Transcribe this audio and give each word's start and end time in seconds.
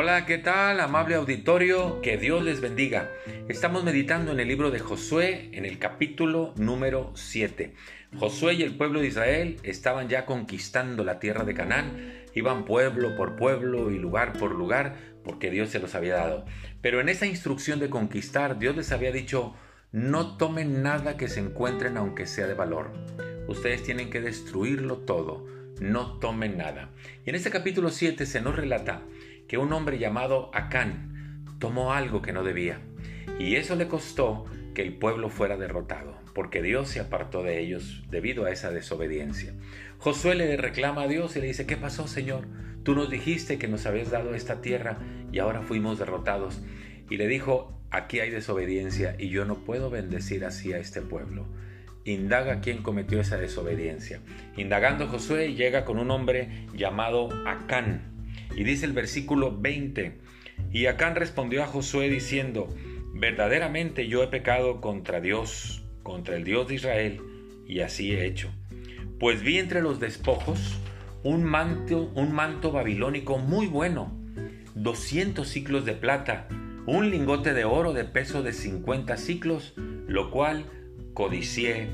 Hola, 0.00 0.26
¿qué 0.26 0.38
tal, 0.38 0.78
amable 0.78 1.16
auditorio? 1.16 2.00
Que 2.02 2.18
Dios 2.18 2.44
les 2.44 2.60
bendiga. 2.60 3.10
Estamos 3.48 3.82
meditando 3.82 4.30
en 4.30 4.38
el 4.38 4.46
libro 4.46 4.70
de 4.70 4.78
Josué, 4.78 5.50
en 5.54 5.64
el 5.64 5.80
capítulo 5.80 6.54
número 6.56 7.10
7. 7.16 7.74
Josué 8.16 8.54
y 8.54 8.62
el 8.62 8.76
pueblo 8.76 9.00
de 9.00 9.08
Israel 9.08 9.56
estaban 9.64 10.08
ya 10.08 10.24
conquistando 10.24 11.02
la 11.02 11.18
tierra 11.18 11.42
de 11.42 11.54
Canaán, 11.54 12.12
iban 12.32 12.64
pueblo 12.64 13.16
por 13.16 13.34
pueblo 13.34 13.90
y 13.90 13.98
lugar 13.98 14.34
por 14.34 14.52
lugar, 14.52 14.94
porque 15.24 15.50
Dios 15.50 15.70
se 15.70 15.80
los 15.80 15.96
había 15.96 16.14
dado. 16.14 16.44
Pero 16.80 17.00
en 17.00 17.08
esa 17.08 17.26
instrucción 17.26 17.80
de 17.80 17.90
conquistar, 17.90 18.60
Dios 18.60 18.76
les 18.76 18.92
había 18.92 19.10
dicho, 19.10 19.56
no 19.90 20.36
tomen 20.36 20.80
nada 20.80 21.16
que 21.16 21.26
se 21.26 21.40
encuentren 21.40 21.96
aunque 21.96 22.28
sea 22.28 22.46
de 22.46 22.54
valor. 22.54 22.92
Ustedes 23.48 23.82
tienen 23.82 24.10
que 24.10 24.20
destruirlo 24.20 24.98
todo, 24.98 25.44
no 25.80 26.20
tomen 26.20 26.56
nada. 26.56 26.90
Y 27.26 27.30
en 27.30 27.34
este 27.34 27.50
capítulo 27.50 27.90
7 27.90 28.26
se 28.26 28.40
nos 28.40 28.54
relata 28.54 29.02
que 29.48 29.58
un 29.58 29.72
hombre 29.72 29.98
llamado 29.98 30.50
Acán 30.54 31.44
tomó 31.58 31.92
algo 31.92 32.22
que 32.22 32.32
no 32.32 32.44
debía, 32.44 32.80
y 33.38 33.56
eso 33.56 33.74
le 33.74 33.88
costó 33.88 34.44
que 34.74 34.82
el 34.82 34.92
pueblo 34.92 35.28
fuera 35.30 35.56
derrotado, 35.56 36.16
porque 36.34 36.62
Dios 36.62 36.88
se 36.88 37.00
apartó 37.00 37.42
de 37.42 37.58
ellos 37.58 38.04
debido 38.10 38.44
a 38.44 38.50
esa 38.50 38.70
desobediencia. 38.70 39.54
Josué 39.98 40.36
le 40.36 40.56
reclama 40.56 41.02
a 41.02 41.08
Dios 41.08 41.34
y 41.34 41.40
le 41.40 41.48
dice, 41.48 41.66
¿qué 41.66 41.76
pasó, 41.76 42.06
Señor? 42.06 42.46
Tú 42.84 42.94
nos 42.94 43.10
dijiste 43.10 43.58
que 43.58 43.66
nos 43.66 43.86
habías 43.86 44.10
dado 44.10 44.34
esta 44.34 44.60
tierra 44.60 44.98
y 45.32 45.40
ahora 45.40 45.62
fuimos 45.62 45.98
derrotados. 45.98 46.62
Y 47.10 47.16
le 47.16 47.26
dijo, 47.26 47.76
aquí 47.90 48.20
hay 48.20 48.30
desobediencia 48.30 49.16
y 49.18 49.30
yo 49.30 49.44
no 49.44 49.64
puedo 49.64 49.90
bendecir 49.90 50.44
así 50.44 50.72
a 50.72 50.78
este 50.78 51.02
pueblo. 51.02 51.46
Indaga 52.04 52.60
quién 52.60 52.82
cometió 52.82 53.20
esa 53.20 53.36
desobediencia. 53.36 54.20
Indagando 54.56 55.08
Josué 55.08 55.54
llega 55.54 55.84
con 55.84 55.98
un 55.98 56.10
hombre 56.10 56.66
llamado 56.74 57.28
Acán, 57.46 58.17
y 58.54 58.64
dice 58.64 58.86
el 58.86 58.92
versículo 58.92 59.56
20, 59.58 60.18
y 60.72 60.86
Acán 60.86 61.14
respondió 61.14 61.62
a 61.62 61.66
Josué 61.66 62.08
diciendo, 62.08 62.68
verdaderamente 63.14 64.08
yo 64.08 64.22
he 64.22 64.28
pecado 64.28 64.80
contra 64.80 65.20
Dios, 65.20 65.82
contra 66.02 66.36
el 66.36 66.44
Dios 66.44 66.68
de 66.68 66.74
Israel, 66.74 67.20
y 67.66 67.80
así 67.80 68.12
he 68.12 68.26
hecho. 68.26 68.50
Pues 69.18 69.42
vi 69.42 69.58
entre 69.58 69.82
los 69.82 70.00
despojos 70.00 70.78
un 71.22 71.44
manto, 71.44 72.10
un 72.14 72.32
manto 72.32 72.70
babilónico 72.70 73.38
muy 73.38 73.66
bueno, 73.66 74.12
200 74.74 75.46
ciclos 75.46 75.84
de 75.84 75.94
plata, 75.94 76.48
un 76.86 77.10
lingote 77.10 77.52
de 77.52 77.64
oro 77.64 77.92
de 77.92 78.04
peso 78.04 78.42
de 78.42 78.52
50 78.52 79.16
ciclos, 79.16 79.74
lo 80.06 80.30
cual 80.30 80.64
codicié 81.14 81.88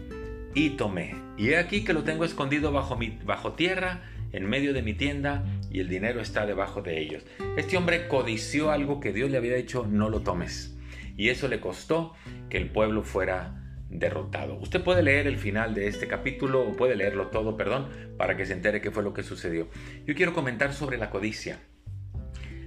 y 0.55 0.71
tomé. 0.71 1.17
Y 1.37 1.49
he 1.49 1.59
aquí 1.59 1.83
que 1.83 1.95
lo 1.95 2.05
tengo 2.05 2.25
escondido 2.25 2.71
bajo, 2.71 3.53
tierra, 3.55 4.03
en 4.33 4.49
medio 4.49 4.73
de 4.73 4.83
mi 4.83 4.95
tienda, 4.95 5.45
y 5.75 5.81
el 5.81 5.89
dinero 5.89 6.21
está 6.21 6.47
debajo 6.47 6.83
de 6.83 7.01
ellos. 7.01 7.25
Este 7.57 7.77
hombre 7.77 8.07
codició 8.07 8.71
algo 8.71 9.01
que 9.01 9.13
Dios 9.13 9.29
le 9.29 9.39
había 9.39 9.57
dicho, 9.57 9.85
no 9.91 10.09
lo 10.09 10.21
tomes. 10.21 10.79
Y 11.17 11.31
eso 11.31 11.49
le 11.49 11.59
costó 11.59 12.15
que 12.49 12.59
el 12.59 12.71
pueblo 12.71 13.03
fuera 13.03 13.61
derrotado. 13.89 14.55
Usted 14.55 14.85
puede 14.85 15.03
leer 15.03 15.27
el 15.27 15.37
final 15.37 15.75
de 15.75 15.89
este 15.89 16.07
capítulo, 16.07 16.63
o 16.63 16.77
puede 16.77 16.95
leerlo 16.95 17.27
todo, 17.27 17.57
perdón, 17.57 17.89
para 18.17 18.37
que 18.37 18.47
se 18.47 18.53
entere 18.53 18.81
qué 18.81 18.93
fue 18.93 19.03
lo 19.03 19.15
que 19.15 19.25
sucedió. 19.25 19.67
Yo 20.07 20.15
quiero 20.15 20.33
comentar 20.33 20.73
sobre 20.73 20.97
la 20.97 21.11
codicia. 21.11 21.59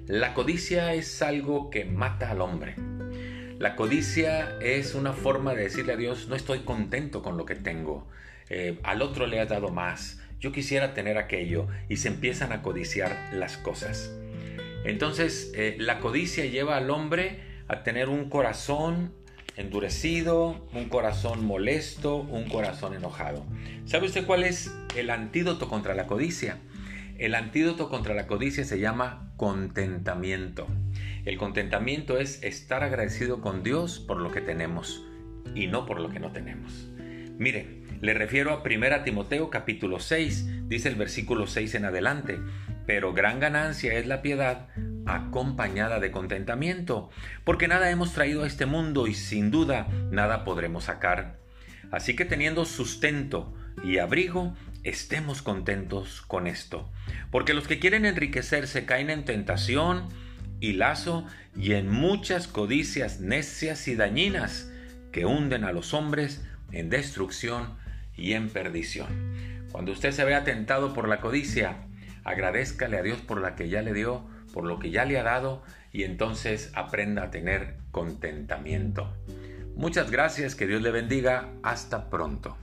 La 0.06 0.34
codicia 0.34 0.94
es 0.94 1.22
algo 1.22 1.70
que 1.70 1.86
mata 1.86 2.30
al 2.30 2.42
hombre. 2.42 2.76
La 3.58 3.78
codicia 3.78 4.60
es 4.60 4.96
una 4.96 5.14
forma 5.14 5.54
de 5.54 5.64
decirle 5.64 5.94
a 5.94 5.98
Dios, 5.98 6.28
no 6.28 6.36
estoy 6.36 6.60
contento 6.60 7.24
con 7.24 7.38
lo 7.38 7.46
que 7.46 7.56
tengo. 7.56 8.10
Eh, 8.50 8.80
al 8.84 9.02
otro 9.02 9.28
le 9.28 9.40
has 9.40 9.48
dado 9.48 9.70
más 9.70 10.22
yo 10.40 10.52
quisiera 10.52 10.94
tener 10.94 11.18
aquello 11.18 11.68
y 11.90 11.98
se 11.98 12.10
empiezan 12.10 12.52
a 12.52 12.62
codiciar 12.62 13.18
las 13.34 13.58
cosas. 13.58 14.12
Entonces 14.86 15.52
eh, 15.56 15.76
la 15.80 16.00
codicia 16.00 16.46
lleva 16.46 16.78
al 16.78 16.90
hombre 16.90 17.40
a 17.68 17.84
tener 17.84 18.10
un 18.10 18.30
corazón 18.30 19.14
endurecido, 19.56 20.68
un 20.74 20.88
corazón 20.88 21.46
molesto, 21.46 22.18
un 22.18 22.48
corazón 22.48 22.94
enojado. 22.94 23.46
¿Sabe 23.86 24.06
usted 24.06 24.26
cuál 24.26 24.44
es 24.44 24.74
el 24.96 25.10
antídoto 25.10 25.68
contra 25.68 25.96
la 25.96 26.06
codicia? 26.08 26.60
El 27.18 27.34
antídoto 27.34 27.90
contra 27.90 28.14
la 28.14 28.28
codicia 28.28 28.64
se 28.64 28.80
llama 28.80 29.34
contentamiento. 29.38 30.68
El 31.26 31.38
contentamiento 31.38 32.20
es 32.20 32.44
estar 32.44 32.84
agradecido 32.84 33.42
con 33.42 33.64
Dios 33.64 34.00
por 34.00 34.18
lo 34.18 34.32
que 34.32 34.42
tenemos 34.42 35.04
y 35.56 35.68
no 35.68 35.86
por 35.88 36.00
lo 36.00 36.10
que 36.10 36.20
no 36.20 36.32
tenemos. 36.32 36.90
Mire, 37.38 37.84
le 38.02 38.16
refiero 38.16 38.52
a 38.52 38.64
1 38.64 39.04
Timoteo 39.04 39.52
capítulo 39.52 40.00
6, 40.00 40.68
dice 40.68 40.90
el 40.90 40.96
versículo 40.96 41.46
6 41.46 41.76
en 41.76 41.86
adelante, 41.86 42.40
pero 42.88 43.14
gran 43.14 43.40
ganancia 43.40 43.94
es 43.94 44.08
la 44.08 44.24
piedad 44.24 44.70
acompañada 45.06 46.00
de 46.00 46.10
contentamiento, 46.10 47.12
porque 47.44 47.68
nada 47.68 47.92
hemos 47.92 48.14
traído 48.14 48.44
a 48.44 48.48
este 48.48 48.66
mundo 48.66 49.06
y 49.06 49.14
sin 49.14 49.52
duda 49.52 49.88
nada 50.10 50.44
podremos 50.46 50.86
sacar. 50.86 51.38
Así 51.92 52.16
que 52.16 52.26
teniendo 52.26 52.66
sustento 52.66 53.54
y 53.84 54.00
abrigo, 54.00 54.56
estemos 54.84 55.44
contentos 55.44 56.24
con 56.24 56.48
esto, 56.48 56.92
porque 57.30 57.54
los 57.54 57.68
que 57.68 57.78
quieren 57.78 58.06
enriquecerse 58.06 58.86
caen 58.86 59.12
en 59.12 59.26
tentación 59.26 60.08
y 60.60 60.74
lazo 60.74 61.28
y 61.56 61.74
en 61.74 61.88
muchas 61.88 62.48
codicias 62.48 63.20
necias 63.20 63.88
y 63.88 63.96
dañinas 63.96 64.72
que 65.12 65.26
hunden 65.26 65.66
a 65.66 65.72
los 65.72 65.94
hombres 65.94 66.44
en 66.72 66.90
destrucción 66.90 67.78
y 68.16 68.34
en 68.34 68.50
perdición. 68.50 69.68
Cuando 69.72 69.92
usted 69.92 70.12
se 70.12 70.26
vea 70.26 70.44
tentado 70.44 70.94
por 70.94 71.08
la 71.08 71.20
codicia, 71.20 71.78
agradezcale 72.24 72.98
a 72.98 73.04
Dios 73.04 73.20
por 73.20 73.42
la 73.42 73.56
que 73.56 73.70
ya 73.70 73.82
le 73.82 73.94
dio, 73.94 74.28
por 74.54 74.64
lo 74.66 74.80
que 74.80 74.92
ya 74.92 75.06
le 75.06 75.20
ha 75.20 75.24
dado 75.24 75.64
y 75.92 76.04
entonces 76.04 76.72
aprenda 76.74 77.24
a 77.24 77.32
tener 77.32 77.76
contentamiento. 77.92 79.14
Muchas 79.76 80.10
gracias, 80.10 80.56
que 80.56 80.68
Dios 80.68 80.82
le 80.82 80.92
bendiga, 80.92 81.50
hasta 81.62 82.10
pronto. 82.10 82.58